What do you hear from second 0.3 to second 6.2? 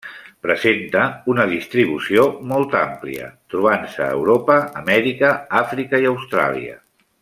Presenta una distribució molt àmplia, trobant-se a Europa, Amèrica, Àfrica i